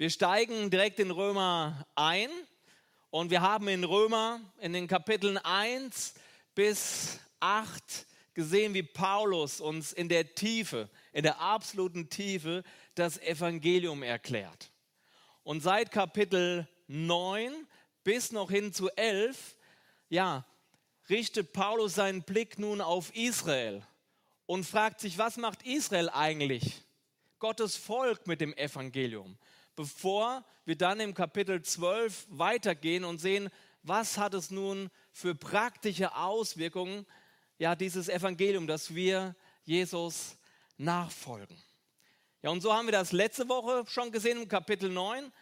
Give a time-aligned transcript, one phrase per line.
[0.00, 2.30] Wir steigen direkt in Römer ein
[3.10, 6.14] und wir haben in Römer in den Kapiteln 1
[6.54, 14.02] bis 8 gesehen, wie Paulus uns in der Tiefe, in der absoluten Tiefe das Evangelium
[14.02, 14.70] erklärt.
[15.42, 17.52] Und seit Kapitel 9
[18.02, 19.54] bis noch hin zu 11,
[20.08, 20.46] ja,
[21.10, 23.86] richtet Paulus seinen Blick nun auf Israel
[24.46, 26.86] und fragt sich, was macht Israel eigentlich?
[27.38, 29.36] Gottes Volk mit dem Evangelium
[29.80, 33.48] bevor wir dann im Kapitel 12 weitergehen und sehen,
[33.82, 37.06] was hat es nun für praktische Auswirkungen,
[37.56, 40.36] ja, dieses Evangelium, dass wir Jesus
[40.76, 41.56] nachfolgen.
[42.42, 45.32] Ja, und so haben wir das letzte Woche schon gesehen im Kapitel 9.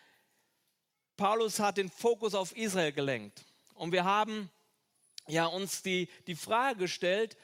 [1.17, 3.45] Paulus hat den Fokus auf Israel gelenkt.
[3.75, 4.49] Und wir haben
[5.27, 7.37] ja, uns die, die Frage gestellt,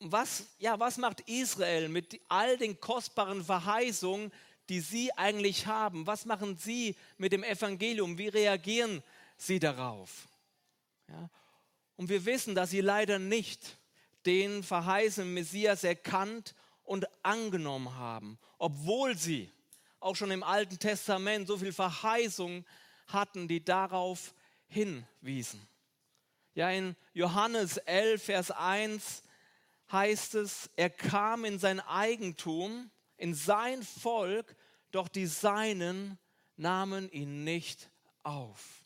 [0.00, 4.32] was, ja, was macht Israel mit all den kostbaren Verheißungen,
[4.68, 6.06] die Sie eigentlich haben?
[6.06, 8.18] Was machen Sie mit dem Evangelium?
[8.18, 9.02] Wie reagieren
[9.36, 10.28] Sie darauf?
[11.08, 11.30] Ja?
[11.96, 13.76] Und wir wissen, dass Sie leider nicht
[14.26, 19.50] den verheißenen Messias erkannt und angenommen haben, obwohl Sie
[20.00, 22.64] auch schon im Alten Testament so viel Verheißung
[23.08, 24.34] hatten, die darauf
[24.68, 25.66] hinwiesen.
[26.54, 29.22] Ja, in Johannes 11, Vers 1
[29.90, 34.56] heißt es, er kam in sein Eigentum, in sein Volk,
[34.90, 36.18] doch die Seinen
[36.56, 37.90] nahmen ihn nicht
[38.22, 38.84] auf.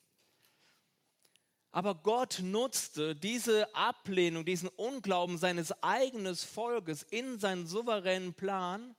[1.70, 8.94] Aber Gott nutzte diese Ablehnung, diesen Unglauben seines eigenen Volkes in seinen souveränen Plan,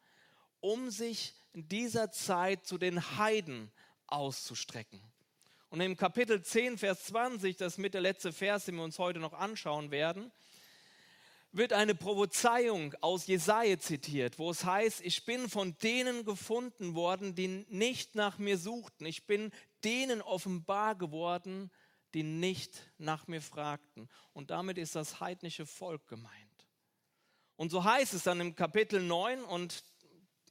[0.60, 3.72] um sich in dieser Zeit zu den Heiden
[4.08, 5.00] auszustrecken.
[5.70, 9.20] Und im Kapitel 10, Vers 20, das mit der letzte Vers, den wir uns heute
[9.20, 10.32] noch anschauen werden,
[11.54, 17.36] wird eine Prophezeiung aus Jesaja zitiert, wo es heißt: Ich bin von denen gefunden worden,
[17.36, 19.06] die nicht nach mir suchten.
[19.06, 19.52] Ich bin
[19.84, 21.72] denen offenbar geworden,
[22.14, 24.10] die nicht nach mir fragten.
[24.34, 26.34] Und damit ist das heidnische Volk gemeint.
[27.56, 29.84] Und so heißt es dann im Kapitel 9 und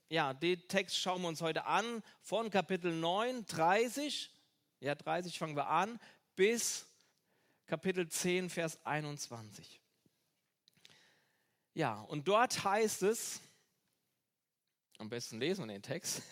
[0.09, 4.31] ja, den Text schauen wir uns heute an, von Kapitel 9, 30,
[4.81, 5.99] ja 30 fangen wir an,
[6.37, 6.87] bis
[7.67, 9.82] Kapitel 10, Vers 21.
[11.75, 13.41] Ja, und dort heißt es,
[14.99, 16.23] am besten lesen wir den Text,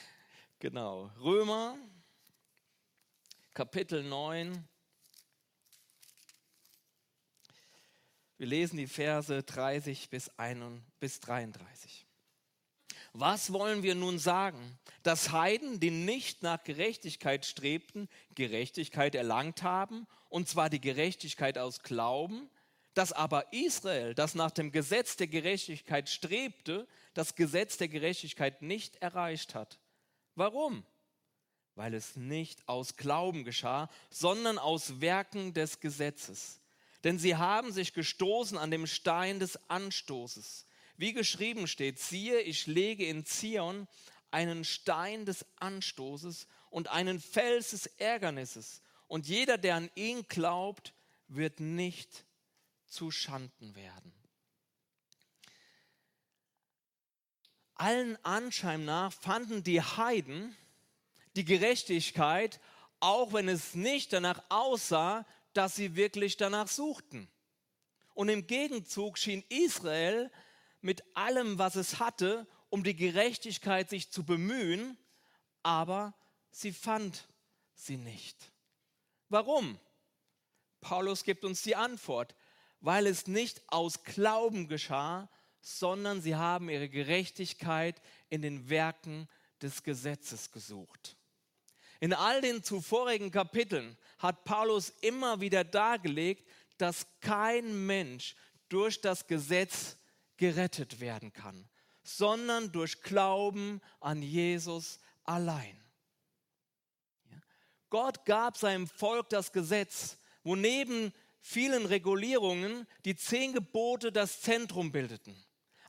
[0.58, 1.78] genau, Römer,
[3.54, 4.68] Kapitel 9.
[8.36, 12.06] Wir lesen die Verse 30 bis, 31, bis 33.
[13.14, 14.78] Was wollen wir nun sagen?
[15.02, 21.80] Dass Heiden, die nicht nach Gerechtigkeit strebten, Gerechtigkeit erlangt haben, und zwar die Gerechtigkeit aus
[21.80, 22.50] Glauben,
[22.94, 28.96] dass aber Israel, das nach dem Gesetz der Gerechtigkeit strebte, das Gesetz der Gerechtigkeit nicht
[28.96, 29.78] erreicht hat.
[30.36, 30.84] Warum?
[31.74, 36.60] Weil es nicht aus Glauben geschah, sondern aus Werken des Gesetzes.
[37.02, 40.64] Denn sie haben sich gestoßen an dem Stein des Anstoßes.
[40.96, 43.88] Wie geschrieben steht, siehe, ich lege in Zion
[44.30, 48.80] einen Stein des Anstoßes und einen Fels des Ärgernisses.
[49.06, 50.94] Und jeder, der an ihn glaubt,
[51.28, 52.24] wird nicht
[52.94, 54.12] zu Schanden werden.
[57.74, 60.56] Allen Anschein nach fanden die Heiden
[61.34, 62.60] die Gerechtigkeit,
[63.00, 67.28] auch wenn es nicht danach aussah, dass sie wirklich danach suchten.
[68.14, 70.30] Und im Gegenzug schien Israel
[70.80, 74.96] mit allem, was es hatte, um die Gerechtigkeit sich zu bemühen,
[75.64, 76.14] aber
[76.52, 77.26] sie fand
[77.74, 78.52] sie nicht.
[79.28, 79.80] Warum?
[80.80, 82.36] Paulus gibt uns die Antwort
[82.84, 85.30] weil es nicht aus Glauben geschah,
[85.62, 89.26] sondern sie haben ihre Gerechtigkeit in den Werken
[89.62, 91.16] des Gesetzes gesucht.
[92.00, 96.46] In all den zuvorigen Kapiteln hat Paulus immer wieder dargelegt,
[96.76, 98.36] dass kein Mensch
[98.68, 99.96] durch das Gesetz
[100.36, 101.66] gerettet werden kann,
[102.02, 105.82] sondern durch Glauben an Jesus allein.
[107.88, 111.14] Gott gab seinem Volk das Gesetz, wo neben
[111.46, 115.36] vielen Regulierungen die zehn Gebote das Zentrum bildeten.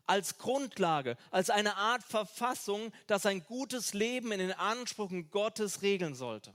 [0.06, 6.14] Als Grundlage, als eine Art Verfassung, das ein gutes Leben in den Ansprüchen Gottes regeln
[6.14, 6.54] sollte.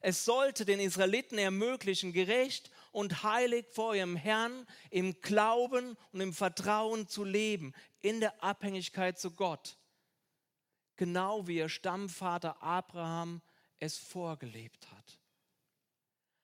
[0.00, 6.32] Es sollte den Israeliten ermöglichen, gerecht und heilig vor ihrem Herrn im Glauben und im
[6.32, 9.76] Vertrauen zu leben, in der Abhängigkeit zu Gott.
[10.94, 13.42] Genau wie ihr Stammvater Abraham
[13.80, 15.17] es vorgelebt hat.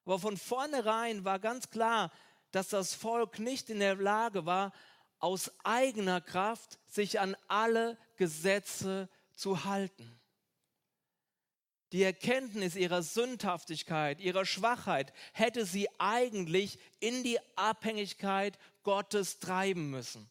[0.05, 2.11] Aber von vornherein war ganz klar,
[2.51, 4.73] dass das Volk nicht in der Lage war,
[5.19, 10.21] aus eigener Kraft sich an alle Gesetze zu halten.
[11.95, 20.29] die Erkenntnis ihrer Sündhaftigkeit, ihrer Schwachheit, hätte sie eigentlich in die Abhängigkeit Gottes treiben müssen.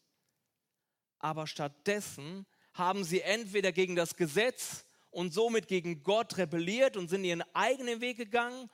[1.19, 7.23] Aber stattdessen haben sie entweder gegen das Gesetz und somit gegen Gott rebelliert und sind
[7.23, 8.69] ihren eigenen Weg gegangen,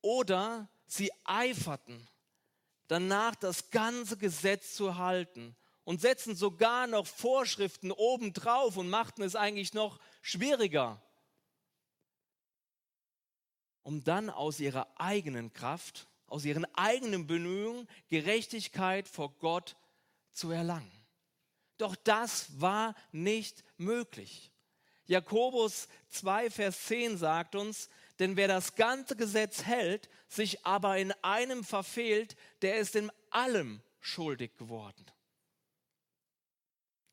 [0.00, 2.08] oder sie eiferten
[2.88, 5.54] danach, das ganze Gesetz zu halten
[5.84, 11.00] und setzen sogar noch Vorschriften obendrauf und machten es eigentlich noch schwieriger,
[13.82, 19.76] um dann aus ihrer eigenen Kraft, aus ihren eigenen Bemühungen Gerechtigkeit vor Gott
[20.32, 20.92] zu erlangen.
[21.78, 24.50] Doch das war nicht möglich.
[25.06, 27.88] Jakobus 2, Vers 10 sagt uns,
[28.18, 33.82] denn wer das ganze Gesetz hält, sich aber in einem verfehlt, der ist in allem
[34.00, 35.06] schuldig geworden.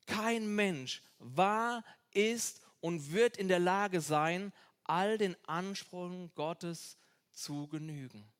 [0.05, 4.53] Kein Mensch war, ist und wird in der Lage sein,
[4.83, 6.97] all den Ansprüchen Gottes
[7.31, 8.31] zu genügen.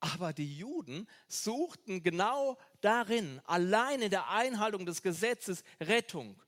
[0.00, 6.40] Aber die Juden suchten genau darin, allein in der Einhaltung des Gesetzes, Rettung.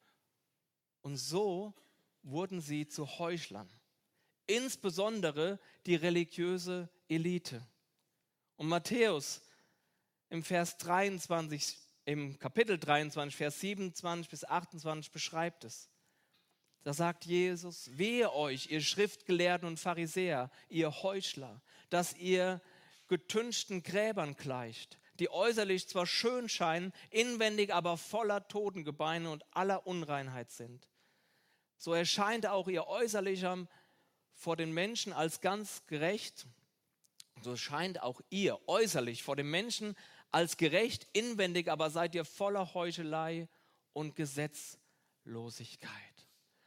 [1.01, 1.75] Und so
[2.23, 3.71] wurden sie zu Heuchlern,
[4.47, 7.67] insbesondere die religiöse Elite.
[8.57, 9.43] Und Matthäus
[10.29, 15.91] im Vers 23 im Kapitel 23, Vers 27 bis 28 beschreibt es.
[16.85, 21.61] Da sagt Jesus, wehe euch, ihr Schriftgelehrten und Pharisäer, ihr Heuchler,
[21.91, 22.63] dass ihr
[23.09, 30.53] getünchten Gräbern gleicht, die äußerlich zwar schön scheinen, inwendig aber voller Totengebeine und aller Unreinheit
[30.53, 30.89] sind.
[31.77, 33.67] So erscheint auch ihr Äußerlicher
[34.37, 36.47] vor den Menschen als ganz gerecht,
[37.43, 39.97] so scheint auch ihr äußerlich vor den Menschen
[40.31, 43.49] als gerecht, inwendig aber seid ihr voller Heuchelei
[43.93, 45.91] und Gesetzlosigkeit.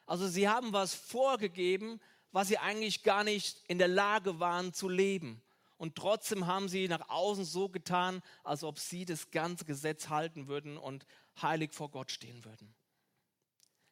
[0.05, 2.01] Also sie haben was vorgegeben,
[2.31, 5.41] was sie eigentlich gar nicht in der Lage waren zu leben.
[5.77, 10.47] Und trotzdem haben sie nach außen so getan, als ob sie das ganze Gesetz halten
[10.47, 11.05] würden und
[11.41, 12.75] heilig vor Gott stehen würden.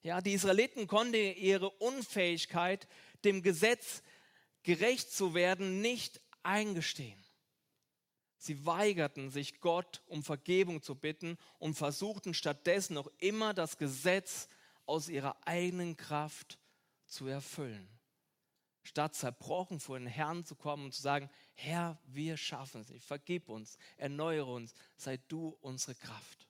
[0.03, 2.87] Ja, die Israeliten konnten ihre Unfähigkeit,
[3.25, 4.03] dem Gesetz
[4.63, 7.23] gerecht zu werden, nicht eingestehen.
[8.37, 14.47] Sie weigerten sich, Gott um Vergebung zu bitten und versuchten stattdessen noch immer das Gesetz
[14.85, 16.59] aus ihrer eigenen Kraft
[17.05, 17.89] zu erfüllen.
[18.83, 23.49] Statt zerbrochen vor den Herrn zu kommen und zu sagen, Herr, wir schaffen es, vergib
[23.49, 26.46] uns, erneuere uns, sei du unsere Kraft.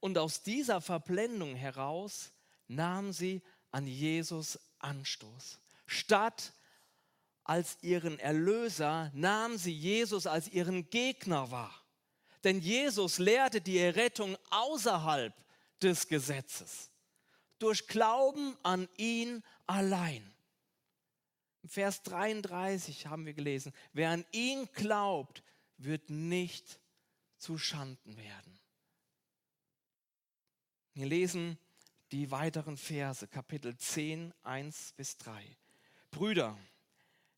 [0.00, 2.32] Und aus dieser Verblendung heraus
[2.68, 5.60] nahm sie an Jesus Anstoß.
[5.86, 6.52] Statt
[7.44, 11.74] als ihren Erlöser, nahm sie Jesus als ihren Gegner wahr.
[12.44, 15.34] Denn Jesus lehrte die Errettung außerhalb
[15.82, 16.90] des Gesetzes.
[17.58, 20.32] Durch Glauben an ihn allein.
[21.62, 25.42] Im Vers 33 haben wir gelesen, wer an ihn glaubt,
[25.76, 26.80] wird nicht
[27.36, 28.59] zu Schanden werden.
[31.00, 31.56] Wir lesen
[32.12, 35.42] die weiteren Verse, Kapitel 10, 1 bis 3.
[36.10, 36.58] Brüder,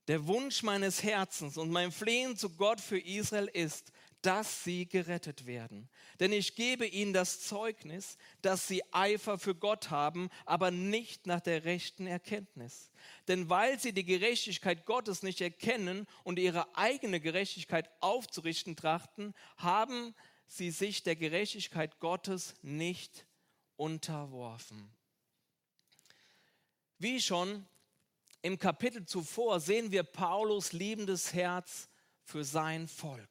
[0.09, 5.47] der Wunsch meines Herzens und mein Flehen zu Gott für Israel ist, dass sie gerettet
[5.47, 5.89] werden.
[6.19, 11.41] Denn ich gebe ihnen das Zeugnis, dass sie Eifer für Gott haben, aber nicht nach
[11.41, 12.91] der rechten Erkenntnis.
[13.29, 20.17] Denn weil sie die Gerechtigkeit Gottes nicht erkennen und ihre eigene Gerechtigkeit aufzurichten trachten, haben
[20.49, 23.25] sie sich der Gerechtigkeit Gottes nicht
[23.83, 24.95] unterworfen.
[26.99, 27.67] Wie schon
[28.41, 31.89] im Kapitel zuvor sehen wir Paulus liebendes Herz
[32.23, 33.29] für sein Volk.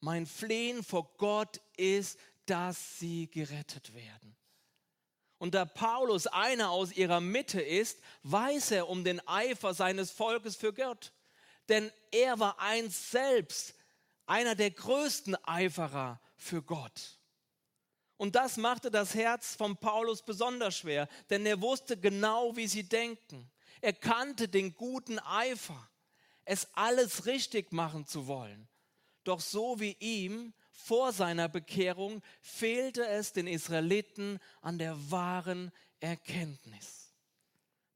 [0.00, 4.36] Mein Flehen vor Gott ist, dass sie gerettet werden.
[5.38, 10.56] Und da Paulus einer aus ihrer Mitte ist, weiß er um den Eifer seines Volkes
[10.56, 11.12] für Gott.
[11.68, 13.74] Denn er war einst selbst
[14.26, 17.19] einer der größten Eiferer für Gott.
[18.20, 22.82] Und das machte das Herz von Paulus besonders schwer, denn er wusste genau, wie sie
[22.82, 23.50] denken.
[23.80, 25.88] Er kannte den guten Eifer,
[26.44, 28.68] es alles richtig machen zu wollen.
[29.24, 37.14] Doch so wie ihm vor seiner Bekehrung fehlte es den Israeliten an der wahren Erkenntnis.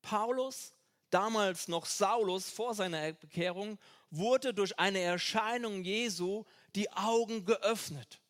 [0.00, 0.72] Paulus,
[1.10, 3.78] damals noch Saulus vor seiner Bekehrung,
[4.08, 8.22] wurde durch eine Erscheinung Jesu die Augen geöffnet.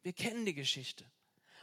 [0.00, 1.04] Wir kennen die Geschichte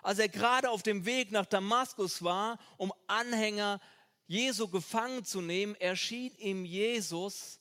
[0.01, 3.79] als er gerade auf dem Weg nach Damaskus war, um Anhänger
[4.27, 7.59] Jesu gefangen zu nehmen, erschien ihm Jesus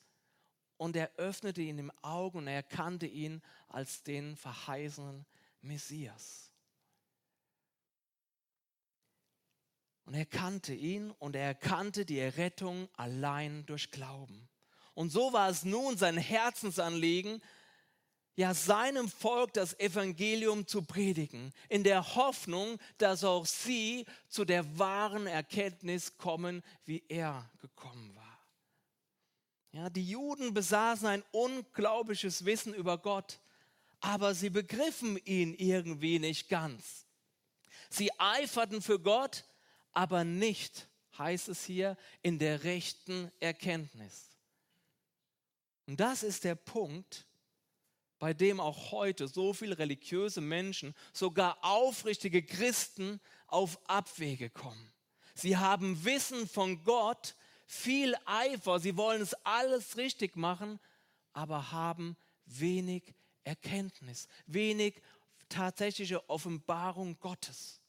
[0.76, 5.26] und er öffnete ihn im Auge und er erkannte ihn als den verheißenen
[5.60, 6.52] Messias.
[10.04, 14.48] Und er kannte ihn und er erkannte die Errettung allein durch Glauben.
[14.94, 17.42] Und so war es nun sein Herzensanliegen,
[18.38, 24.78] ja seinem Volk das Evangelium zu predigen, in der Hoffnung, dass auch sie zu der
[24.78, 28.38] wahren Erkenntnis kommen, wie er gekommen war.
[29.72, 33.40] Ja, die Juden besaßen ein unglaubliches Wissen über Gott,
[33.98, 37.06] aber sie begriffen ihn irgendwie nicht ganz.
[37.90, 39.46] Sie eiferten für Gott,
[39.90, 40.86] aber nicht,
[41.18, 44.28] heißt es hier, in der rechten Erkenntnis.
[45.86, 47.27] Und das ist der Punkt,
[48.18, 54.92] bei dem auch heute so viele religiöse Menschen, sogar aufrichtige Christen, auf Abwege kommen.
[55.34, 60.80] Sie haben Wissen von Gott, viel Eifer, sie wollen es alles richtig machen,
[61.32, 65.00] aber haben wenig Erkenntnis, wenig
[65.48, 67.80] tatsächliche Offenbarung Gottes.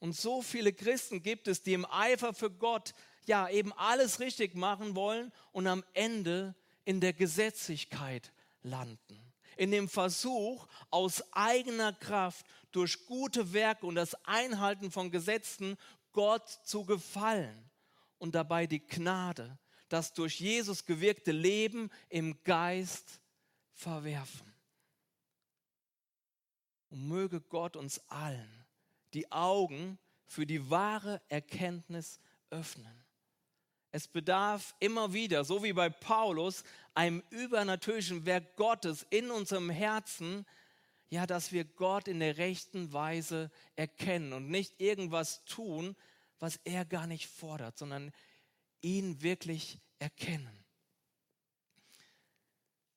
[0.00, 2.92] Und so viele Christen gibt es, die im Eifer für Gott
[3.26, 9.32] ja eben alles richtig machen wollen und am Ende in der Gesetzlichkeit landen.
[9.56, 15.76] In dem Versuch, aus eigener Kraft durch gute Werke und das Einhalten von Gesetzen
[16.12, 17.70] Gott zu gefallen
[18.18, 23.20] und dabei die Gnade, das durch Jesus gewirkte Leben im Geist
[23.72, 24.54] verwerfen.
[26.88, 28.62] Und möge Gott uns allen
[29.14, 33.01] die Augen für die wahre Erkenntnis öffnen.
[33.92, 40.46] Es bedarf immer wieder, so wie bei Paulus, einem übernatürlichen Werk Gottes in unserem Herzen,
[41.10, 45.94] ja, dass wir Gott in der rechten Weise erkennen und nicht irgendwas tun,
[46.38, 48.12] was er gar nicht fordert, sondern
[48.80, 50.64] ihn wirklich erkennen.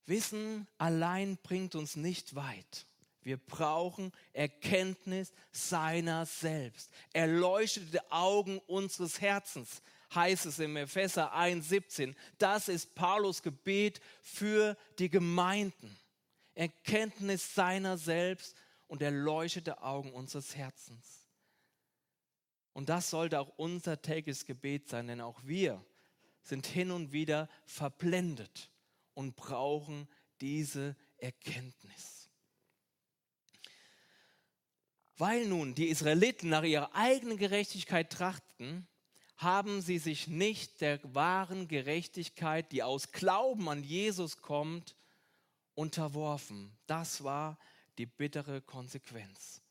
[0.05, 2.85] Wissen allein bringt uns nicht weit.
[3.21, 6.91] Wir brauchen Erkenntnis seiner selbst.
[7.11, 9.81] Erleuchtete Augen unseres Herzens,
[10.15, 12.15] heißt es im Epheser 1,17.
[12.37, 15.95] Das ist Paulus Gebet für die Gemeinden.
[16.55, 18.55] Erkenntnis seiner selbst
[18.87, 21.27] und erleuchtete Augen unseres Herzens.
[22.73, 25.83] Und das sollte auch unser tägliches Gebet sein, denn auch wir
[26.41, 28.69] sind hin und wieder verblendet
[29.13, 30.07] und brauchen
[30.41, 32.29] diese Erkenntnis.
[35.17, 38.87] Weil nun die Israeliten nach ihrer eigenen Gerechtigkeit trachten,
[39.37, 44.95] haben sie sich nicht der wahren Gerechtigkeit, die aus Glauben an Jesus kommt,
[45.73, 46.71] unterworfen.
[46.87, 47.57] Das war
[47.97, 49.61] die bittere Konsequenz.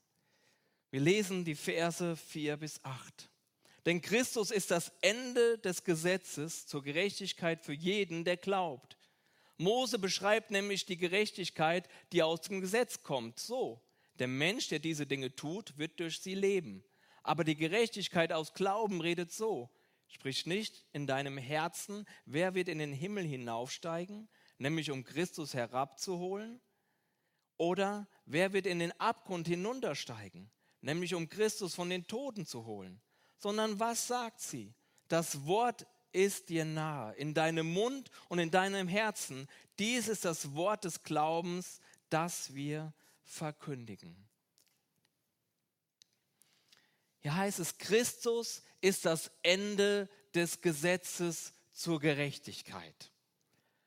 [0.90, 3.30] Wir lesen die Verse 4 bis 8.
[3.87, 8.97] Denn Christus ist das Ende des Gesetzes zur Gerechtigkeit für jeden, der glaubt.
[9.56, 13.80] Mose beschreibt nämlich die Gerechtigkeit, die aus dem Gesetz kommt, so.
[14.18, 16.85] Der Mensch, der diese Dinge tut, wird durch sie leben.
[17.25, 19.71] Aber die Gerechtigkeit aus Glauben redet so.
[20.07, 24.28] Sprich nicht in deinem Herzen, wer wird in den Himmel hinaufsteigen,
[24.59, 26.61] nämlich um Christus herabzuholen?
[27.57, 30.50] Oder wer wird in den Abgrund hinuntersteigen,
[30.83, 33.00] nämlich um Christus von den Toten zu holen?
[33.38, 34.75] Sondern was sagt sie?
[35.09, 39.49] Das Wort ist dir nahe, in deinem Mund und in deinem Herzen.
[39.78, 42.93] Dies ist das Wort des Glaubens, das wir
[43.25, 44.28] verkündigen.
[47.25, 53.11] Hier heißt es, Christus ist das Ende des Gesetzes zur Gerechtigkeit.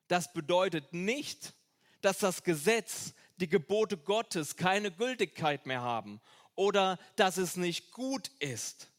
[0.08, 1.53] Das bedeutet nicht,
[2.01, 6.20] dass das Gesetz, die Gebote Gottes keine Gültigkeit mehr haben
[6.56, 8.89] oder dass es nicht gut ist,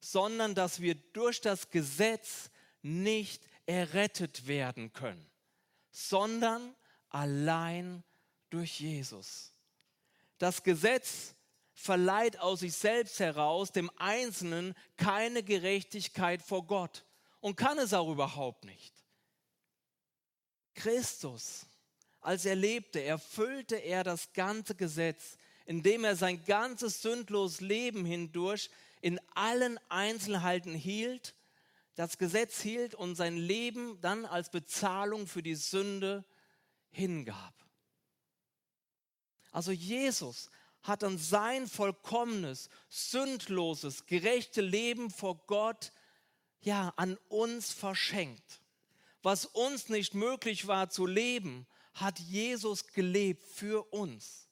[0.00, 2.50] sondern dass wir durch das Gesetz
[2.80, 5.30] nicht errettet werden können,
[5.90, 6.74] sondern
[7.10, 8.02] allein
[8.48, 9.52] durch Jesus.
[10.38, 11.34] Das Gesetz
[11.74, 17.04] verleiht aus sich selbst heraus dem Einzelnen keine Gerechtigkeit vor Gott
[17.40, 18.94] und kann es auch überhaupt nicht.
[20.74, 21.66] Christus,
[22.20, 28.70] als er lebte, erfüllte er das ganze Gesetz, indem er sein ganzes sündloses Leben hindurch
[29.00, 31.34] in allen Einzelheiten hielt,
[31.96, 36.24] das Gesetz hielt und sein Leben dann als Bezahlung für die Sünde
[36.90, 37.54] hingab.
[39.52, 40.50] Also Jesus
[40.84, 45.90] hat dann sein vollkommenes, sündloses, gerechte Leben vor Gott
[46.60, 48.60] ja an uns verschenkt.
[49.22, 54.48] Was uns nicht möglich war zu leben, hat Jesus gelebt für uns.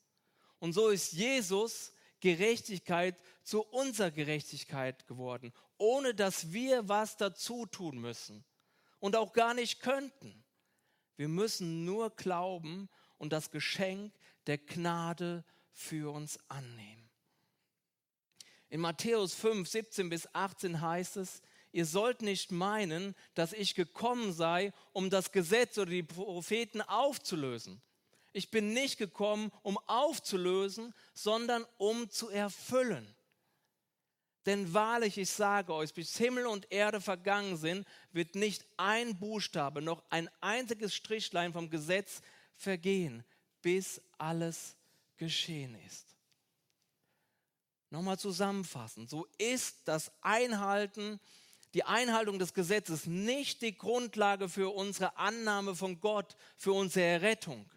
[0.58, 7.98] Und so ist Jesus Gerechtigkeit zu unserer Gerechtigkeit geworden, ohne dass wir was dazu tun
[7.98, 8.44] müssen
[9.00, 10.44] und auch gar nicht könnten.
[11.16, 14.14] Wir müssen nur glauben und das Geschenk
[14.46, 17.08] der Gnade für uns annehmen.
[18.68, 24.32] In Matthäus 5, 17 bis 18 heißt es, ihr sollt nicht meinen, dass ich gekommen
[24.32, 27.82] sei, um das Gesetz oder die Propheten aufzulösen.
[28.32, 33.14] Ich bin nicht gekommen, um aufzulösen, sondern um zu erfüllen.
[34.46, 39.82] Denn wahrlich, ich sage euch, bis Himmel und Erde vergangen sind, wird nicht ein Buchstabe,
[39.82, 42.22] noch ein einziges Strichlein vom Gesetz
[42.56, 43.22] vergehen,
[43.60, 44.76] bis alles
[45.16, 46.16] geschehen ist.
[47.90, 51.20] Nochmal zusammenfassen, so ist das Einhalten,
[51.74, 57.70] die Einhaltung des Gesetzes nicht die Grundlage für unsere Annahme von Gott, für unsere Errettung.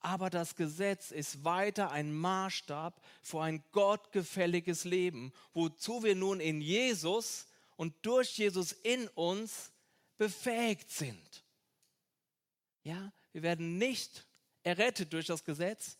[0.00, 6.60] Aber das Gesetz ist weiter ein Maßstab für ein gottgefälliges Leben, wozu wir nun in
[6.60, 7.46] Jesus
[7.76, 9.72] und durch Jesus in uns
[10.16, 11.44] befähigt sind.
[12.82, 14.26] Ja, wir werden nicht
[14.62, 15.97] errettet durch das Gesetz,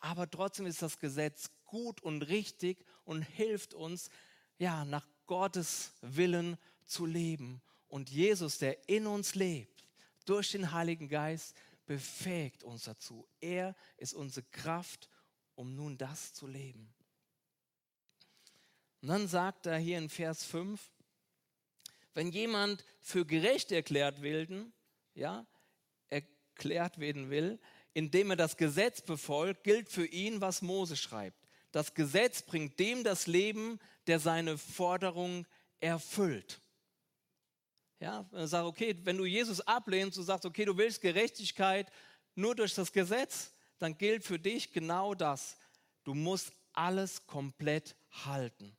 [0.00, 4.10] aber trotzdem ist das Gesetz gut und richtig und hilft uns,
[4.58, 7.60] ja, nach Gottes Willen zu leben.
[7.88, 9.84] Und Jesus, der in uns lebt,
[10.24, 13.26] durch den Heiligen Geist, befähigt uns dazu.
[13.40, 15.08] Er ist unsere Kraft,
[15.54, 16.92] um nun das zu leben.
[19.00, 20.80] Und dann sagt er hier in Vers 5,
[22.14, 24.72] wenn jemand für gerecht erklärt werden,
[25.14, 25.46] ja,
[26.08, 27.60] erklärt werden will,
[27.98, 31.36] indem er das Gesetz befolgt, gilt für ihn, was Mose schreibt.
[31.72, 35.48] Das Gesetz bringt dem das Leben, der seine Forderung
[35.80, 36.60] erfüllt.
[37.98, 41.90] Ja, sagst, okay, wenn du Jesus ablehnst, du sagst, okay, du willst Gerechtigkeit
[42.36, 45.56] nur durch das Gesetz, dann gilt für dich genau das.
[46.04, 48.76] Du musst alles komplett halten.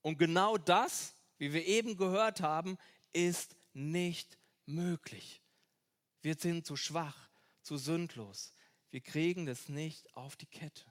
[0.00, 2.78] Und genau das, wie wir eben gehört haben,
[3.12, 5.42] ist nicht möglich.
[6.22, 7.28] Wir sind zu schwach,
[7.62, 8.52] zu sündlos.
[8.90, 10.84] Wir kriegen das nicht auf die Kette.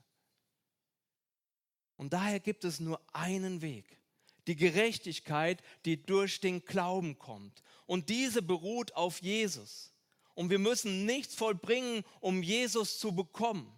[1.96, 4.00] Und daher gibt es nur einen Weg.
[4.46, 7.62] Die Gerechtigkeit, die durch den Glauben kommt.
[7.86, 9.92] Und diese beruht auf Jesus.
[10.34, 13.70] Und wir müssen nichts vollbringen, um Jesus zu bekommen.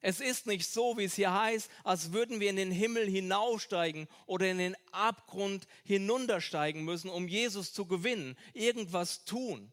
[0.00, 4.08] Es ist nicht so, wie es hier heißt, als würden wir in den Himmel hinaufsteigen
[4.26, 9.72] oder in den Abgrund hinuntersteigen müssen, um Jesus zu gewinnen, irgendwas tun.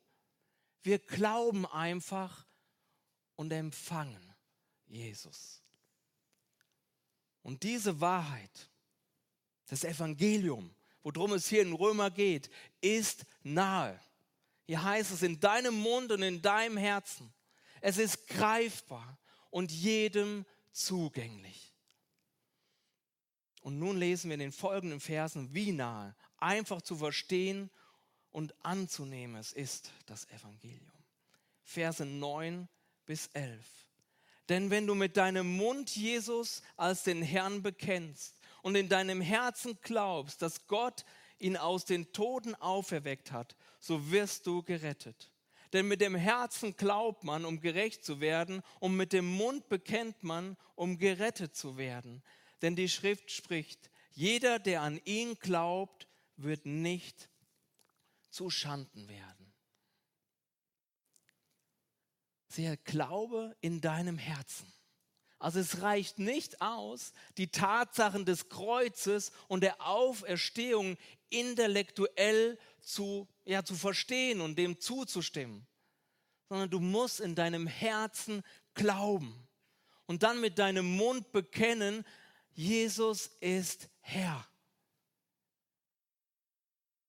[0.82, 2.45] Wir glauben einfach
[3.36, 4.34] und empfangen
[4.88, 5.62] Jesus.
[7.42, 8.70] Und diese Wahrheit,
[9.68, 12.50] das Evangelium, worum es hier in Römer geht,
[12.82, 14.00] ist nahe.
[14.66, 17.32] Hier heißt es in deinem Mund und in deinem Herzen.
[17.82, 19.20] Es ist greifbar
[19.52, 21.74] und jedem zugänglich.
[23.62, 27.70] Und nun lesen wir in den folgenden Versen, wie nahe, einfach zu verstehen
[28.32, 30.92] und anzunehmen es ist das Evangelium.
[31.64, 32.68] Verse 9
[33.06, 33.66] bis 11.
[34.50, 39.78] Denn wenn du mit deinem Mund Jesus als den Herrn bekennst und in deinem Herzen
[39.82, 41.06] glaubst, dass Gott
[41.40, 45.32] ihn aus den Toten auferweckt hat, so wirst du gerettet.
[45.74, 50.24] Denn mit dem Herzen glaubt man, um gerecht zu werden, und mit dem Mund bekennt
[50.24, 52.24] man, um gerettet zu werden.
[52.62, 57.30] Denn die Schrift spricht, jeder, der an ihn glaubt, wird nicht
[58.30, 59.45] zu Schanden werden.
[62.58, 64.72] Der Glaube in deinem Herzen.
[65.40, 70.98] Also es reicht nicht aus, die Tatsachen des Kreuzes und der Auferstehung
[71.30, 75.68] intellektuell zu, ja, zu verstehen und dem zuzustimmen,
[76.48, 79.48] sondern du musst in deinem Herzen glauben
[80.06, 82.06] und dann mit deinem Mund bekennen,
[82.54, 84.48] Jesus ist Herr.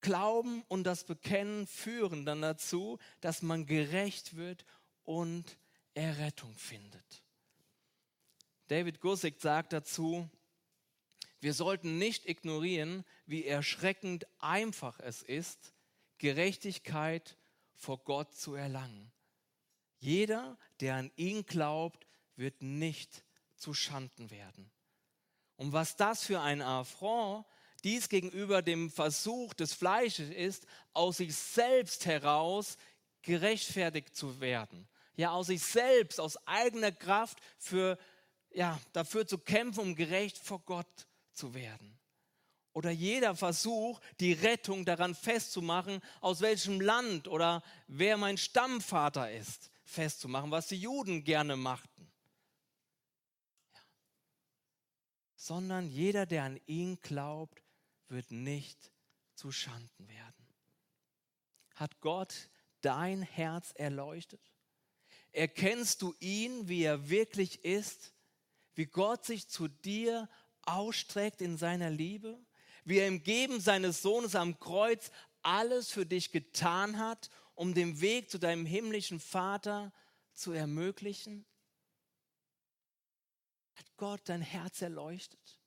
[0.01, 4.65] Glauben und das Bekennen führen dann dazu, dass man gerecht wird
[5.07, 5.57] und
[5.95, 7.23] Errettung findet.
[8.69, 10.29] David Gussig sagt dazu,
[11.41, 15.73] wir sollten nicht ignorieren, wie erschreckend einfach es ist,
[16.19, 17.37] Gerechtigkeit
[17.75, 19.13] vor Gott zu erlangen.
[19.99, 24.71] Jeder, der an ihn glaubt, wird nicht zu Schanden werden.
[25.57, 27.47] Und was das für ein Affront
[27.85, 32.77] dies gegenüber dem Versuch des Fleisches ist, aus sich selbst heraus
[33.23, 37.99] gerechtfertigt zu werden ja aus sich selbst, aus eigener Kraft für,
[38.51, 41.99] ja, dafür zu kämpfen, um gerecht vor Gott zu werden.
[42.73, 49.71] Oder jeder Versuch, die Rettung daran festzumachen, aus welchem Land oder wer mein Stammvater ist,
[49.85, 52.13] festzumachen, was die Juden gerne machten.
[53.75, 53.81] Ja.
[55.37, 57.63] Sondern jeder, der an ihn glaubt,
[58.09, 58.93] wird nicht
[59.35, 60.47] zu Schanden werden.
[61.77, 62.51] Hat Gott
[62.83, 64.56] dein Herz erleuchtet?
[65.37, 68.15] Erkennst du ihn, wie er wirklich ist?
[68.75, 70.31] Wie Gott sich zu dir
[70.63, 72.43] ausstreckt in seiner Liebe,
[72.87, 75.11] wie er im Geben seines Sohnes am Kreuz
[75.43, 79.93] alles für dich getan hat, um den Weg zu deinem himmlischen Vater
[80.33, 81.45] zu ermöglichen?
[83.75, 85.61] Hat Gott dein Herz erleuchtet?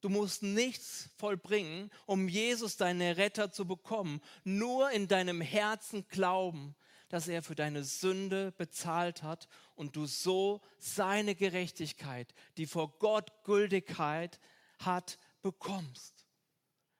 [0.00, 4.20] Du musst nichts vollbringen, um Jesus, deinen Retter, zu bekommen.
[4.42, 6.74] Nur in deinem Herzen glauben,
[7.08, 13.32] dass er für deine Sünde bezahlt hat und du so seine Gerechtigkeit, die vor Gott
[13.44, 14.38] Gültigkeit
[14.78, 16.26] hat, bekommst.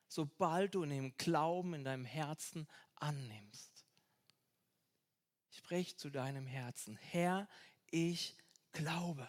[0.07, 2.66] Sobald du in dem Glauben in deinem Herzen
[2.97, 3.85] annimmst.
[5.51, 7.47] Sprich zu deinem Herzen, Herr,
[7.90, 8.37] ich
[8.73, 9.29] glaube.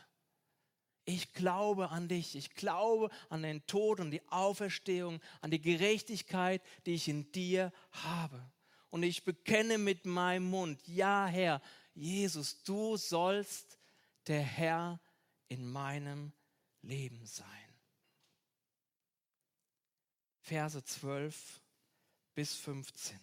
[1.04, 2.36] Ich glaube an dich.
[2.36, 7.74] Ich glaube an den Tod und die Auferstehung, an die Gerechtigkeit, die ich in dir
[7.92, 8.40] habe.
[8.90, 11.62] Und ich bekenne mit meinem Mund, ja Herr,
[11.94, 13.78] Jesus, du sollst
[14.28, 15.00] der Herr
[15.48, 16.32] in meinem
[16.82, 17.46] Leben sein.
[20.42, 21.62] Verse 12
[22.34, 23.20] bis 15.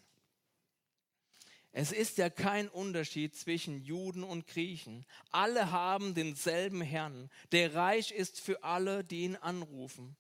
[1.73, 5.05] Es ist ja kein Unterschied zwischen Juden und Griechen.
[5.31, 10.17] Alle haben denselben Herrn, der reich ist für alle, die ihn anrufen.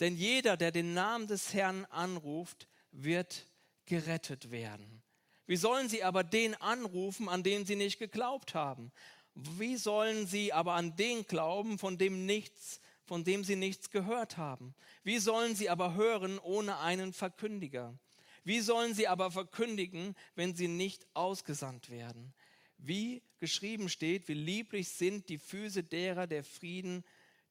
[0.00, 3.46] Denn jeder, der den Namen des Herrn anruft, wird
[3.86, 5.02] gerettet werden.
[5.46, 8.92] Wie sollen sie aber den anrufen, an den sie nicht geglaubt haben?
[9.34, 14.36] Wie sollen sie aber an den glauben, von dem nichts, von dem sie nichts gehört
[14.36, 14.74] haben?
[15.02, 17.98] Wie sollen sie aber hören ohne einen Verkündiger?
[18.44, 22.32] Wie sollen sie aber verkündigen, wenn sie nicht ausgesandt werden?
[22.78, 27.04] Wie geschrieben steht, wie lieblich sind die Füße derer, der Frieden,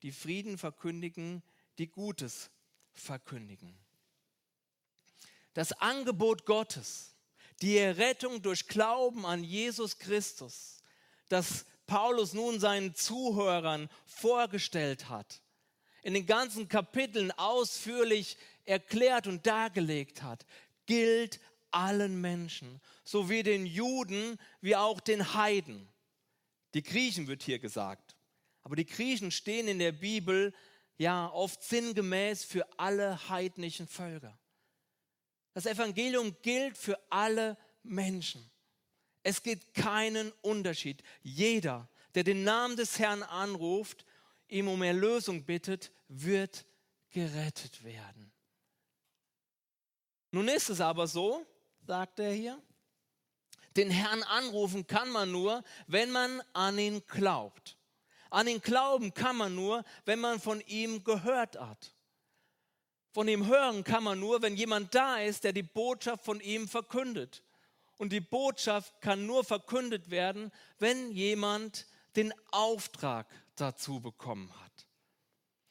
[0.04, 1.44] die Frieden verkündigen,
[1.80, 2.52] die Gutes
[2.92, 3.83] verkündigen.
[5.54, 7.16] Das Angebot Gottes,
[7.62, 10.82] die Errettung durch Glauben an Jesus Christus,
[11.30, 15.42] das Paulus nun seinen Zuhörern vorgestellt hat,
[16.02, 20.46] in den ganzen Kapiteln ausführlich erklärt und dargelegt hat,
[20.86, 21.40] gilt
[21.72, 25.88] allen Menschen, sowie den Juden wie auch den Heiden.
[26.74, 28.16] Die Griechen wird hier gesagt.
[28.64, 30.54] Aber die Griechen stehen in der Bibel
[30.98, 34.38] ja oft sinngemäß für alle heidnischen Völker.
[35.54, 38.50] Das Evangelium gilt für alle Menschen.
[39.22, 41.02] Es gibt keinen Unterschied.
[41.22, 44.06] Jeder, der den Namen des Herrn anruft,
[44.48, 46.66] ihm um Erlösung bittet, wird
[47.10, 48.32] gerettet werden.
[50.32, 51.46] Nun ist es aber so,
[51.86, 52.62] sagt er hier,
[53.76, 57.78] den Herrn anrufen kann man nur, wenn man an ihn glaubt.
[58.30, 61.96] An ihn glauben kann man nur, wenn man von ihm gehört hat.
[63.14, 66.68] Von ihm hören kann man nur, wenn jemand da ist, der die Botschaft von ihm
[66.68, 67.44] verkündet.
[67.98, 74.88] Und die Botschaft kann nur verkündet werden, wenn jemand den Auftrag dazu bekommen hat.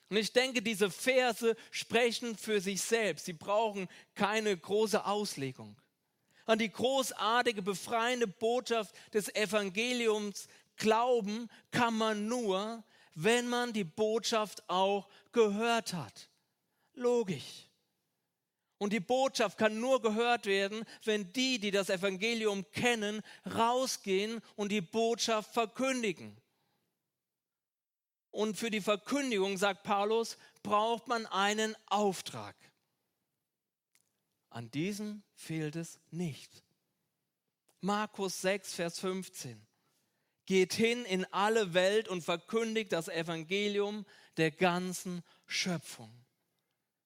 [0.08, 3.24] Und ich denke, diese Verse sprechen für sich selbst.
[3.24, 5.76] Sie brauchen keine große Auslegung.
[6.46, 14.68] An die großartige, befreiende Botschaft des Evangeliums glauben kann man nur, wenn man die Botschaft
[14.68, 16.28] auch gehört hat.
[16.94, 17.68] Logisch.
[18.78, 24.72] Und die Botschaft kann nur gehört werden, wenn die, die das Evangelium kennen, rausgehen und
[24.72, 26.36] die Botschaft verkündigen.
[28.32, 32.56] Und für die Verkündigung, sagt Paulus, braucht man einen Auftrag.
[34.50, 36.64] An diesem fehlt es nicht.
[37.80, 39.64] Markus 6, Vers 15.
[40.46, 44.06] Geht hin in alle Welt und verkündigt das Evangelium
[44.38, 46.21] der ganzen Schöpfung.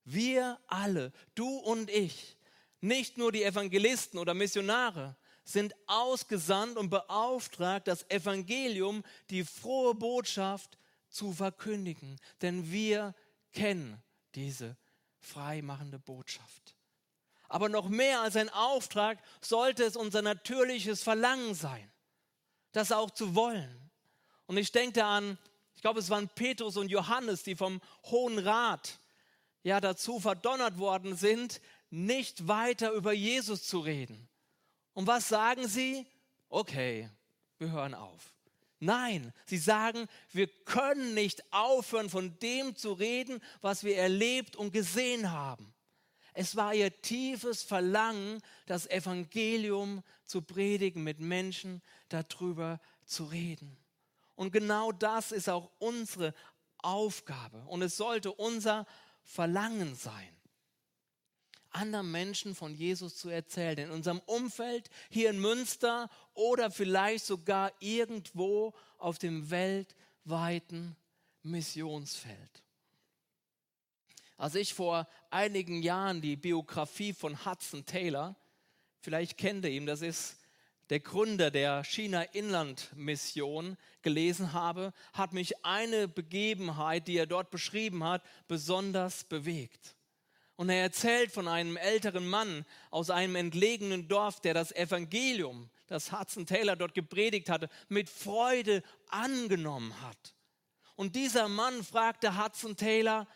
[0.07, 2.39] Wir alle, du und ich,
[2.81, 10.79] nicht nur die Evangelisten oder Missionare, sind ausgesandt und beauftragt, das Evangelium, die frohe Botschaft
[11.09, 13.15] zu verkündigen, denn wir
[13.53, 14.01] kennen
[14.37, 14.77] diese
[15.19, 16.77] freimachende Botschaft.
[17.49, 21.93] Aber noch mehr als ein Auftrag sollte es unser natürliches Verlangen sein,
[22.71, 23.91] das auch zu wollen.
[24.47, 25.37] Und ich denke an,
[25.75, 29.01] ich glaube, es waren Petrus und Johannes, die vom Hohen Rat
[29.67, 34.29] ja dazu verdonnert worden sind, nicht weiter über Jesus zu reden.
[34.93, 36.07] Und was sagen sie?
[36.49, 37.11] Okay,
[37.59, 38.33] wir hören auf.
[38.79, 44.73] Nein, sie sagen, wir können nicht aufhören, von dem zu reden, was wir erlebt und
[44.73, 45.75] gesehen haben.
[46.33, 53.77] Es war ihr tiefes Verlangen, das Evangelium zu predigen, mit Menschen darüber zu reden.
[54.37, 56.35] Und genau das ist auch unsere
[56.79, 58.87] Aufgabe und es sollte unser
[59.27, 60.37] Verlangen sein
[61.77, 63.79] anderen Menschen von Jesus zu erzählen.
[63.79, 70.97] In unserem Umfeld, hier in Münster oder vielleicht sogar irgendwo auf dem weltweiten
[71.43, 72.63] Missionsfeld.
[74.39, 78.37] Als ich vor einigen Jahren die Biografie von Hudson Taylor,
[79.01, 80.37] vielleicht kennt ihr ihn, das ist
[80.91, 88.23] der Gründer der China-Inland-Mission, gelesen habe, hat mich eine Begebenheit, die er dort beschrieben hat,
[88.47, 89.97] besonders bewegt.
[90.55, 96.13] Und er erzählt von einem älteren Mann aus einem entlegenen Dorf, der das Evangelium, das
[96.13, 100.35] Hudson Taylor dort gepredigt hatte, mit Freude angenommen hat.
[100.95, 103.27] Und dieser Mann fragte Hudson Taylor,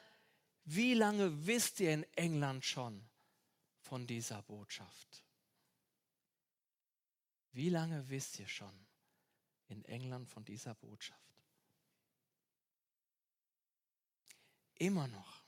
[0.65, 3.03] wie lange wisst ihr in England schon
[3.81, 5.25] von dieser Botschaft?
[7.53, 8.87] Wie lange wisst ihr schon
[9.69, 11.21] in England von dieser Botschaft?
[14.77, 15.41] Immer noch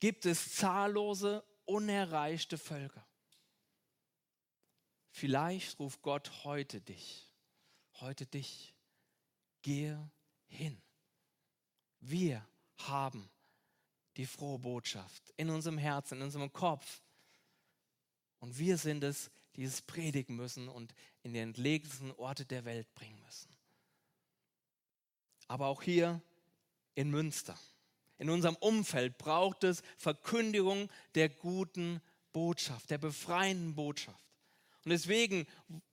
[0.00, 3.06] gibt es zahllose, unerreichte Völker.
[5.10, 7.28] Vielleicht ruft Gott heute dich,
[8.00, 8.74] heute dich,
[9.62, 10.10] gehe
[10.46, 10.80] hin.
[12.00, 12.46] Wir
[12.78, 13.30] haben
[14.16, 17.02] die frohe Botschaft in unserem Herzen, in unserem Kopf.
[18.38, 22.92] Und wir sind es, die es predigen müssen und in die entlegensten Orte der Welt
[22.94, 23.48] bringen müssen.
[25.48, 26.20] Aber auch hier
[26.94, 27.58] in Münster,
[28.18, 32.00] in unserem Umfeld braucht es Verkündigung der guten
[32.32, 34.24] Botschaft, der befreienden Botschaft.
[34.84, 35.46] Und deswegen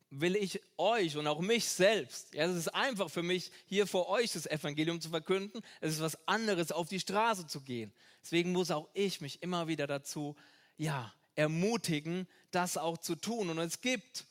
[0.09, 4.09] will ich euch und auch mich selbst, ja, es ist einfach für mich, hier vor
[4.09, 5.61] euch das Evangelium zu verkünden.
[5.81, 7.93] Es ist was anderes, auf die Straße zu gehen.
[8.21, 10.35] Deswegen muss auch ich mich immer wieder dazu,
[10.77, 13.49] ja, ermutigen, das auch zu tun.
[13.49, 14.25] Und es gibt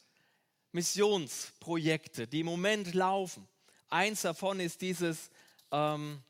[0.77, 3.49] Missionsprojekte, die im Moment laufen.
[3.89, 5.31] Eins davon ist dieses,
[5.73, 6.23] ähm,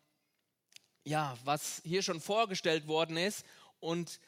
[1.02, 3.44] ja, was hier schon vorgestellt worden ist.
[3.80, 4.20] Und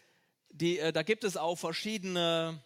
[0.51, 2.61] die, äh, da gibt es auch verschiedene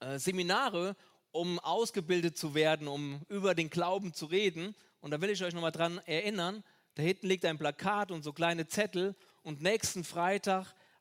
[0.00, 0.96] äh, Seminare,
[1.32, 4.74] um ausgebildet zu werden, um über den Glauben zu reden.
[5.00, 6.62] Und da will ich euch nochmal dran erinnern,
[6.96, 9.16] da hinten liegt ein Plakat und so kleine Zettel.
[9.42, 10.04] Und nächsten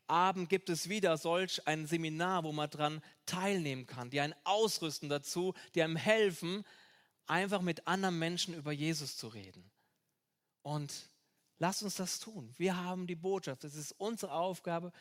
[0.08, 5.10] Freitagabend gibt es wieder solch ein Seminar, wo man dran teilnehmen kann, die einen ausrüsten
[5.10, 6.64] dazu, die einem helfen,
[7.26, 9.70] einfach mit anderen Menschen über Jesus zu reden.
[10.62, 11.10] Und
[11.60, 12.54] lasst uns das tun.
[12.58, 14.94] Wir haben die Botschaft, es ist unsere Aufgabe.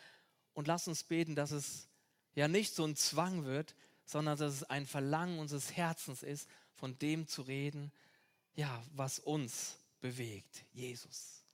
[0.54, 1.88] Und lasst uns beten, dass es
[2.34, 6.98] ja nicht so ein Zwang wird, sondern dass es ein Verlangen unseres Herzens ist, von
[6.98, 7.92] dem zu reden,
[8.54, 11.44] ja, was uns bewegt, Jesus.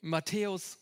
[0.00, 0.78] In Matthäus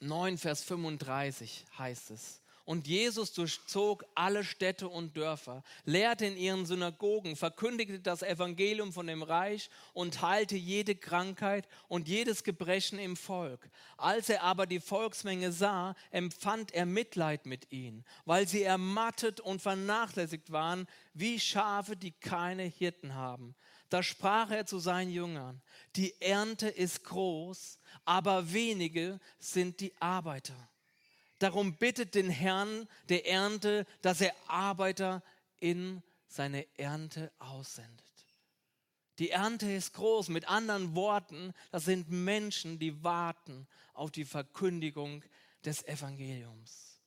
[0.00, 6.66] 9, Vers 35 heißt es, und Jesus durchzog alle Städte und Dörfer, lehrte in ihren
[6.66, 13.16] Synagogen, verkündigte das Evangelium von dem Reich und heilte jede Krankheit und jedes Gebrechen im
[13.16, 13.70] Volk.
[13.96, 19.62] Als er aber die Volksmenge sah, empfand er Mitleid mit ihnen, weil sie ermattet und
[19.62, 23.54] vernachlässigt waren, wie Schafe, die keine Hirten haben.
[23.90, 25.62] Da sprach er zu seinen Jüngern,
[25.94, 30.68] die Ernte ist groß, aber wenige sind die Arbeiter.
[31.38, 35.22] Darum bittet den Herrn der Ernte, dass er Arbeiter
[35.58, 38.04] in seine Ernte aussendet.
[39.18, 40.28] Die Ernte ist groß.
[40.28, 45.24] Mit anderen Worten, das sind Menschen, die warten auf die Verkündigung
[45.64, 47.00] des Evangeliums.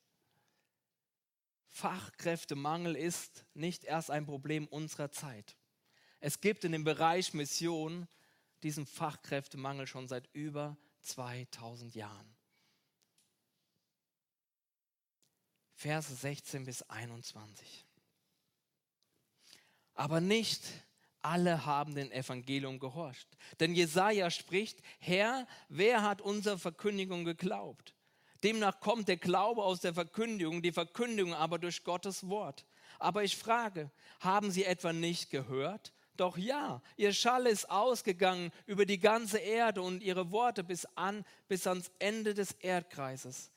[1.68, 5.56] Fachkräftemangel ist nicht erst ein Problem unserer Zeit.
[6.18, 8.08] Es gibt in dem Bereich Mission
[8.62, 12.36] diesen Fachkräftemangel schon seit über 2000 Jahren.
[15.80, 17.86] Verse 16 bis 21.
[19.94, 20.62] Aber nicht
[21.22, 23.26] alle haben den Evangelium gehorcht.
[23.60, 27.94] Denn Jesaja spricht: Herr, wer hat unserer Verkündigung geglaubt?
[28.44, 32.66] Demnach kommt der Glaube aus der Verkündigung, die Verkündigung aber durch Gottes Wort.
[32.98, 33.90] Aber ich frage,
[34.20, 35.94] haben Sie etwa nicht gehört?
[36.18, 41.24] Doch ja, ihr Schall ist ausgegangen über die ganze Erde und ihre Worte bis an,
[41.48, 43.50] bis ans Ende des Erdkreises.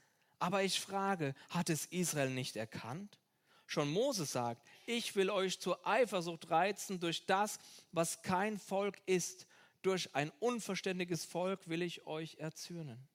[0.43, 3.17] Aber ich frage, hat es Israel nicht erkannt?
[3.65, 7.60] Schon Moses sagt, ich will euch zur Eifersucht reizen durch das,
[7.93, 9.47] was kein Volk ist.
[9.84, 13.08] Durch ein unverständiges Volk will ich euch erzürnen.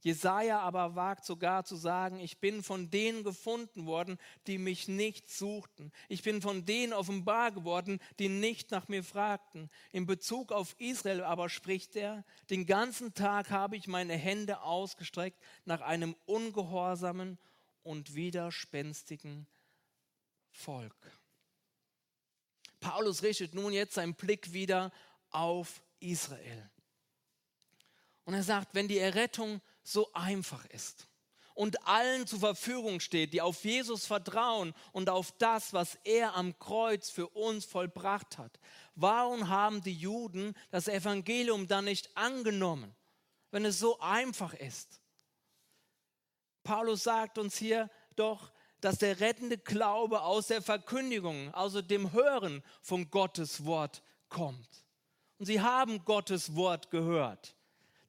[0.00, 5.30] Jesaja aber wagt sogar zu sagen, ich bin von denen gefunden worden, die mich nicht
[5.30, 5.92] suchten.
[6.08, 9.70] Ich bin von denen offenbar geworden, die nicht nach mir fragten.
[9.90, 15.42] In Bezug auf Israel aber spricht er, den ganzen Tag habe ich meine Hände ausgestreckt
[15.64, 17.38] nach einem ungehorsamen
[17.82, 19.46] und widerspenstigen
[20.50, 20.94] Volk.
[22.80, 24.92] Paulus richtet nun jetzt seinen Blick wieder
[25.30, 26.70] auf Israel.
[28.24, 29.60] Und er sagt, wenn die Errettung
[29.92, 31.08] so einfach ist
[31.54, 36.58] und allen zur Verfügung steht, die auf Jesus vertrauen und auf das, was er am
[36.58, 38.60] Kreuz für uns vollbracht hat.
[38.94, 42.94] Warum haben die Juden das Evangelium dann nicht angenommen?
[43.50, 45.00] wenn es so einfach ist.
[46.62, 52.62] Paulus sagt uns hier doch, dass der rettende Glaube aus der Verkündigung, also dem Hören
[52.82, 54.84] von Gottes Wort kommt.
[55.38, 57.56] Und sie haben Gottes Wort gehört.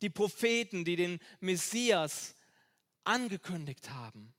[0.01, 2.35] Die Propheten, die den Messias
[3.03, 4.33] angekündigt haben.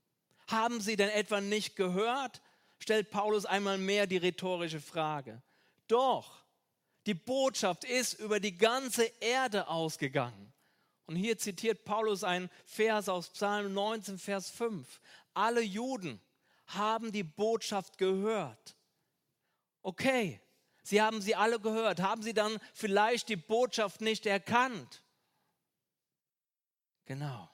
[0.48, 2.40] Haben sie denn etwa nicht gehört?
[2.78, 5.42] stellt Paulus einmal mehr die rhetorische Frage.
[5.86, 6.42] Doch,
[7.06, 10.52] die Botschaft ist über die ganze Erde ausgegangen.
[11.06, 15.00] Und hier zitiert Paulus einen Vers aus Psalm 19, Vers 5.
[15.34, 16.20] Alle Juden
[16.66, 18.76] haben die Botschaft gehört.
[19.82, 20.40] Okay,
[20.82, 22.00] sie haben sie alle gehört.
[22.00, 25.02] Haben sie dann vielleicht die Botschaft nicht erkannt?
[27.10, 27.50] Genau.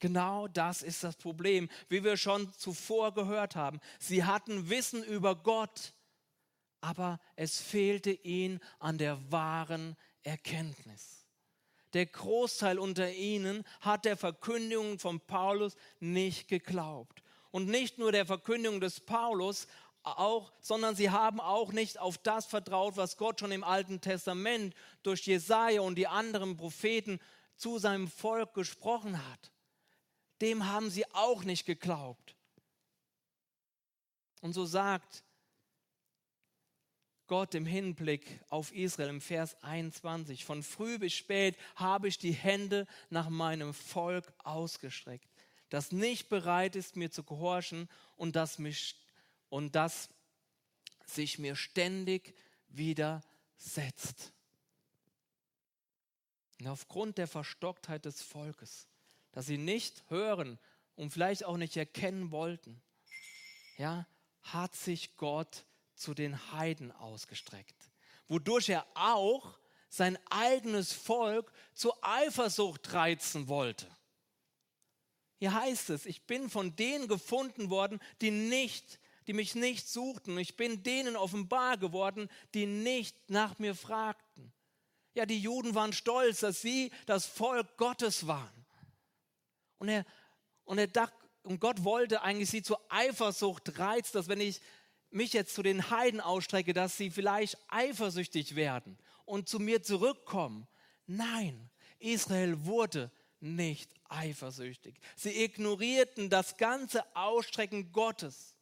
[0.00, 3.78] Genau das ist das Problem, wie wir schon zuvor gehört haben.
[4.00, 5.94] Sie hatten Wissen über Gott,
[6.80, 11.28] aber es fehlte ihnen an der wahren Erkenntnis.
[11.92, 17.22] Der Großteil unter ihnen hat der Verkündigung von Paulus nicht geglaubt.
[17.52, 19.68] Und nicht nur der Verkündigung des Paulus,
[20.02, 24.74] auch, sondern sie haben auch nicht auf das vertraut, was Gott schon im Alten Testament
[25.04, 27.20] durch Jesaja und die anderen Propheten
[27.56, 29.50] zu seinem Volk gesprochen hat
[30.40, 32.36] dem haben sie auch nicht geglaubt.
[34.40, 35.24] Und so sagt
[37.26, 42.32] Gott im Hinblick auf Israel im Vers 21, von früh bis spät habe ich die
[42.32, 45.28] Hände nach meinem Volk ausgestreckt,
[45.70, 48.94] das nicht bereit ist, mir zu gehorchen und das, mich,
[49.48, 50.08] und das
[51.04, 52.36] sich mir ständig
[52.68, 54.32] widersetzt.
[56.60, 58.88] Und aufgrund der Verstocktheit des Volkes
[59.36, 60.58] dass sie nicht hören
[60.94, 62.80] und vielleicht auch nicht erkennen wollten,
[63.76, 64.06] ja,
[64.40, 67.76] hat sich Gott zu den Heiden ausgestreckt,
[68.28, 69.58] wodurch er auch
[69.90, 73.94] sein eigenes Volk zur Eifersucht reizen wollte.
[75.38, 80.38] Hier heißt es, ich bin von denen gefunden worden, die nicht, die mich nicht suchten.
[80.38, 84.50] Ich bin denen offenbar geworden, die nicht nach mir fragten.
[85.16, 88.66] Ja, die Juden waren stolz, dass sie das Volk Gottes waren.
[89.78, 90.04] Und er,
[90.64, 94.60] und er dachte, und Gott wollte eigentlich sie zur Eifersucht reizen, dass wenn ich
[95.08, 100.68] mich jetzt zu den Heiden ausstrecke, dass sie vielleicht eifersüchtig werden und zu mir zurückkommen.
[101.06, 104.98] Nein, Israel wurde nicht eifersüchtig.
[105.14, 108.54] Sie ignorierten das ganze Ausstrecken Gottes,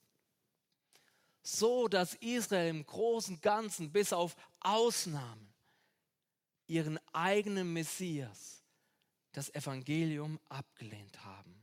[1.43, 5.54] so dass Israel im großen Ganzen bis auf Ausnahmen
[6.67, 8.63] ihren eigenen Messias
[9.33, 11.55] das Evangelium abgelehnt haben.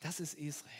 [0.00, 0.72] Das ist Israel.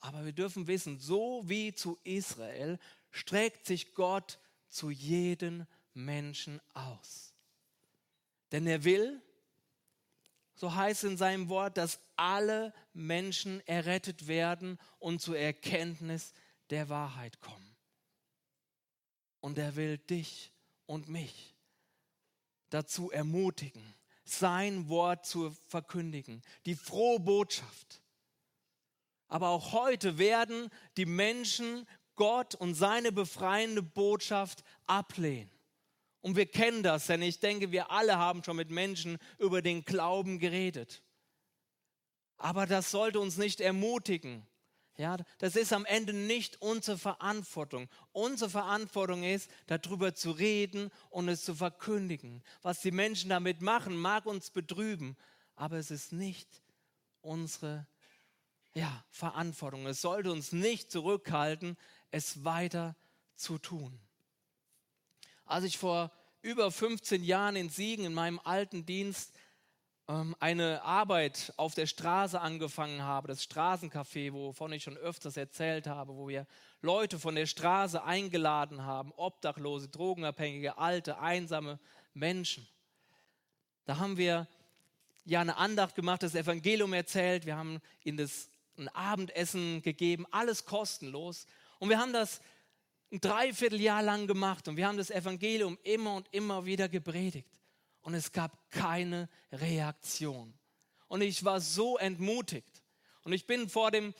[0.00, 2.78] Aber wir dürfen wissen, so wie zu Israel
[3.10, 7.32] streckt sich Gott zu jedem Menschen aus.
[8.52, 9.20] Denn er will,
[10.54, 16.32] so heißt in seinem Wort, dass alle Menschen errettet werden und zur Erkenntnis
[16.70, 17.67] der Wahrheit kommen.
[19.40, 20.52] Und er will dich
[20.86, 21.54] und mich
[22.70, 28.02] dazu ermutigen, sein Wort zu verkündigen, die frohe Botschaft.
[29.28, 35.50] Aber auch heute werden die Menschen Gott und seine befreiende Botschaft ablehnen.
[36.20, 39.84] Und wir kennen das, denn ich denke, wir alle haben schon mit Menschen über den
[39.84, 41.02] Glauben geredet.
[42.36, 44.46] Aber das sollte uns nicht ermutigen,
[44.98, 47.88] ja, das ist am Ende nicht unsere Verantwortung.
[48.10, 52.42] Unsere Verantwortung ist, darüber zu reden und es zu verkündigen.
[52.62, 55.16] Was die Menschen damit machen, mag uns betrüben,
[55.54, 56.48] aber es ist nicht
[57.20, 57.86] unsere
[58.74, 59.86] ja, Verantwortung.
[59.86, 61.76] Es sollte uns nicht zurückhalten,
[62.10, 62.96] es weiter
[63.36, 64.00] zu tun.
[65.44, 66.10] Als ich vor
[66.42, 69.32] über 15 Jahren in Siegen in meinem alten Dienst
[70.08, 76.16] eine Arbeit auf der Straße angefangen habe, das Straßencafé, wovon ich schon öfters erzählt habe,
[76.16, 76.46] wo wir
[76.80, 81.78] Leute von der Straße eingeladen haben, Obdachlose, Drogenabhängige, alte, einsame
[82.14, 82.66] Menschen.
[83.84, 84.48] Da haben wir
[85.26, 88.48] ja eine Andacht gemacht, das Evangelium erzählt, wir haben ihnen das
[88.78, 91.46] ein Abendessen gegeben, alles kostenlos.
[91.80, 92.40] Und wir haben das
[93.12, 97.57] ein Dreivierteljahr lang gemacht und wir haben das Evangelium immer und immer wieder gepredigt
[98.02, 100.54] und es gab keine Reaktion.
[101.08, 102.82] Und ich war so entmutigt.
[103.24, 104.14] Und ich bin vor, dem,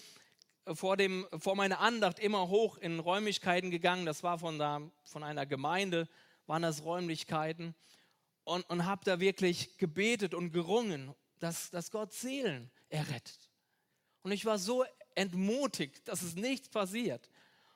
[0.75, 4.07] vor, dem, vor meiner Andacht immer hoch in Räumlichkeiten gegangen.
[4.07, 6.09] Das war von, da, von einer Gemeinde,
[6.47, 7.75] waren das Räumlichkeiten.
[8.45, 13.51] Und, und habe da wirklich gebetet und gerungen, dass, dass Gott Seelen errettet.
[14.23, 17.31] Und ich war so entmutigt, dass es nichts passiert.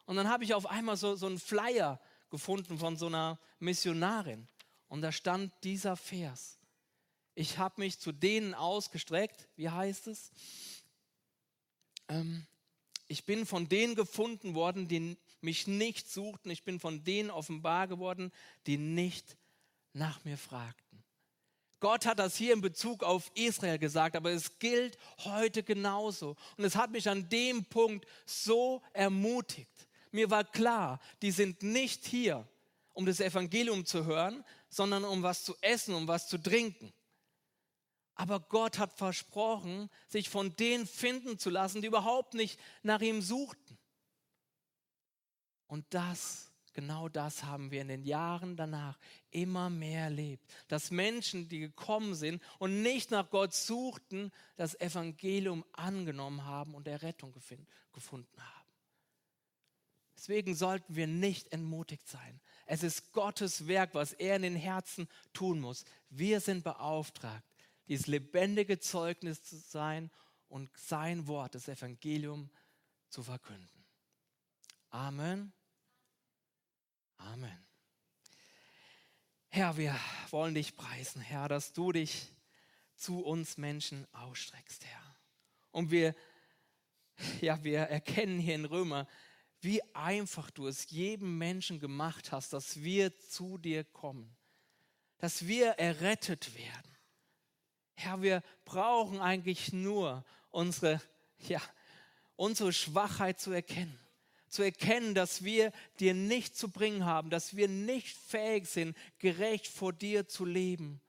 [0.07, 2.01] Und dann habe ich auf einmal so, so einen Flyer
[2.31, 4.49] gefunden von so einer Missionarin.
[4.93, 6.59] Und da stand dieser Vers.
[7.35, 10.31] Ich habe mich zu denen ausgestreckt, wie heißt es?
[12.09, 12.47] Ähm,
[13.09, 16.51] ich bin von denen gefunden worden, die mich nicht suchten.
[16.51, 18.33] Ich bin von denen offenbar geworden,
[18.67, 19.39] die nicht
[19.95, 21.03] nach mir fragten.
[21.81, 26.37] Gott hat das hier in Bezug auf Israel gesagt, aber es gilt heute genauso.
[26.59, 29.89] Und es hat mich an dem Punkt so ermutigt.
[30.11, 32.47] Mir war klar, die sind nicht hier,
[32.93, 36.93] um das Evangelium zu hören, sondern um was zu essen, um was zu trinken.
[38.15, 43.21] Aber Gott hat versprochen, sich von denen finden zu lassen, die überhaupt nicht nach ihm
[43.21, 43.79] suchten.
[45.67, 48.99] Und das, genau das haben wir in den Jahren danach
[49.31, 50.51] immer mehr erlebt.
[50.69, 56.89] Dass Menschen, die gekommen sind und nicht nach Gott suchten, das Evangelium angenommen haben und
[56.89, 57.35] Errettung
[57.93, 58.63] gefunden haben.
[60.17, 62.41] Deswegen sollten wir nicht entmutigt sein.
[62.73, 65.85] Es ist Gottes Werk, was er in den Herzen tun muss.
[66.09, 67.45] Wir sind beauftragt
[67.87, 70.11] dieses lebendige Zeugnis zu sein
[70.49, 72.49] und sein Wort, das Evangelium,
[73.11, 73.85] zu verkünden.
[74.89, 75.53] Amen.
[77.19, 77.63] Amen.
[79.49, 79.95] Herr, wir
[80.31, 82.33] wollen dich preisen, Herr, dass du dich
[82.97, 85.17] zu uns Menschen ausstreckst, Herr.
[85.73, 86.15] Und wir,
[87.43, 89.07] ja, wir erkennen hier in Römer,
[89.63, 94.37] wie einfach du es jedem Menschen gemacht hast, dass wir zu dir kommen,
[95.19, 96.97] dass wir errettet werden.
[97.95, 101.01] Herr, wir brauchen eigentlich nur unsere,
[101.39, 101.63] ja,
[102.35, 103.99] unsere Schwachheit zu erkennen.
[104.49, 109.69] Zu erkennen, dass wir dir nicht zu bringen haben, dass wir nicht fähig sind, gerecht
[109.69, 111.01] vor dir zu leben,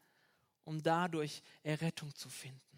[0.63, 2.72] um dadurch Errettung zu finden.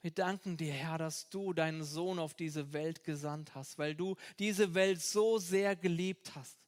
[0.00, 4.16] Wir danken dir, Herr, dass du deinen Sohn auf diese Welt gesandt hast, weil du
[4.38, 6.58] diese Welt so sehr geliebt hast.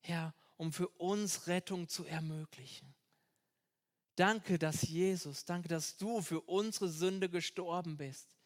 [0.00, 2.94] Herr, um für uns Rettung zu ermöglichen.
[4.16, 8.36] Danke, dass Jesus, danke, dass du für unsere Sünde gestorben bist,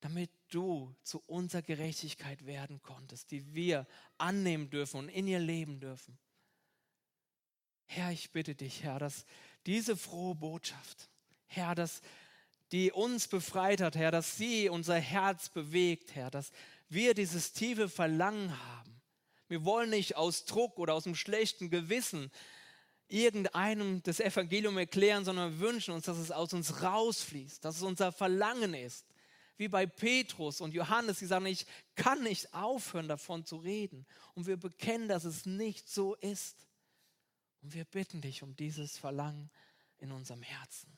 [0.00, 3.86] damit du zu unserer Gerechtigkeit werden konntest, die wir
[4.18, 6.18] annehmen dürfen und in ihr leben dürfen.
[7.86, 9.24] Herr, ich bitte dich, Herr, dass
[9.64, 11.10] diese frohe Botschaft,
[11.48, 12.00] Herr, dass
[12.72, 16.52] die uns befreit hat, Herr, dass sie unser Herz bewegt, Herr, dass
[16.88, 19.00] wir dieses tiefe Verlangen haben.
[19.48, 22.30] Wir wollen nicht aus Druck oder aus einem schlechten Gewissen
[23.08, 27.82] irgendeinem das Evangelium erklären, sondern wir wünschen uns, dass es aus uns rausfließt, dass es
[27.82, 29.06] unser Verlangen ist.
[29.56, 34.06] Wie bei Petrus und Johannes, die sagen, ich kann nicht aufhören davon zu reden.
[34.34, 36.68] Und wir bekennen, dass es nicht so ist.
[37.62, 39.50] Und wir bitten dich um dieses Verlangen
[39.98, 40.96] in unserem Herzen,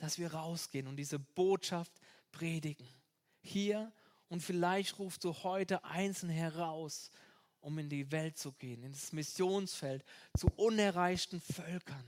[0.00, 1.92] dass wir rausgehen und diese Botschaft
[2.32, 2.88] predigen.
[3.40, 3.92] Hier
[4.28, 7.12] und vielleicht rufst du heute einzeln heraus
[7.60, 10.04] um in die Welt zu gehen, ins Missionsfeld,
[10.36, 12.04] zu unerreichten Völkern,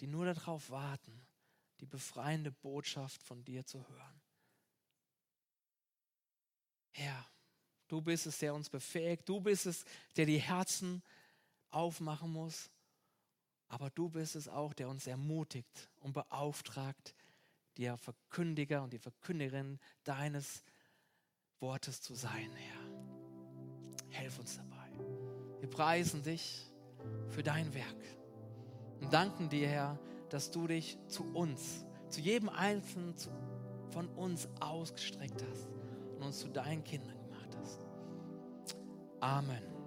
[0.00, 1.26] die nur darauf warten,
[1.80, 4.20] die befreiende Botschaft von dir zu hören.
[6.92, 7.26] Herr,
[7.88, 9.84] du bist es, der uns befähigt, du bist es,
[10.16, 11.02] der die Herzen
[11.70, 12.68] aufmachen muss,
[13.70, 17.14] aber du bist es auch, der uns ermutigt und beauftragt,
[17.78, 20.64] der Verkündiger und die Verkündigerin deines
[21.60, 24.08] Wortes zu sein, Herr.
[24.08, 24.90] Helf uns dabei.
[25.60, 26.68] Wir preisen dich
[27.28, 28.04] für dein Werk
[29.00, 29.98] und danken dir, Herr,
[30.30, 33.14] dass du dich zu uns, zu jedem Einzelnen
[33.90, 35.68] von uns ausgestreckt hast
[36.16, 37.86] und uns zu deinen Kindern gemacht hast.
[39.20, 39.79] Amen.